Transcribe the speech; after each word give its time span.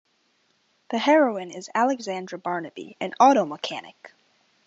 The 0.89 0.97
heroine 0.97 1.51
is 1.51 1.69
Alexandra 1.75 2.39
Barnaby, 2.39 2.97
an 2.99 3.13
auto 3.19 3.45
mechanic. 3.45 4.13